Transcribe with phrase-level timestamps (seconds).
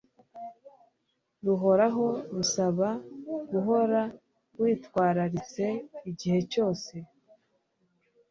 [1.45, 2.05] ruhoraho
[2.35, 2.89] rusaba
[3.51, 4.01] guhora
[4.61, 5.65] witwariritse
[6.09, 6.93] igihe cyose